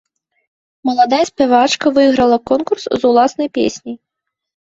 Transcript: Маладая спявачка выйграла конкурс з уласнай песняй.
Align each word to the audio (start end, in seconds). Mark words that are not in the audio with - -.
Маладая 0.89 1.25
спявачка 1.31 1.87
выйграла 1.97 2.37
конкурс 2.51 2.83
з 2.87 3.01
уласнай 3.09 3.49
песняй. 3.59 3.97